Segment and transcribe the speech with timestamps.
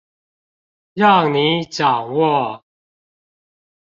[0.95, 2.65] 讓你掌握